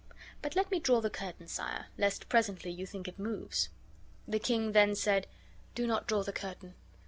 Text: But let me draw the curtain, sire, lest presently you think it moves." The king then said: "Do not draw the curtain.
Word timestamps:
But 0.41 0.55
let 0.55 0.71
me 0.71 0.79
draw 0.79 0.99
the 0.99 1.11
curtain, 1.11 1.45
sire, 1.47 1.85
lest 1.95 2.27
presently 2.27 2.71
you 2.71 2.87
think 2.87 3.07
it 3.07 3.19
moves." 3.19 3.69
The 4.27 4.39
king 4.39 4.71
then 4.71 4.95
said: 4.95 5.27
"Do 5.75 5.85
not 5.85 6.07
draw 6.07 6.23
the 6.23 6.33
curtain. 6.33 6.73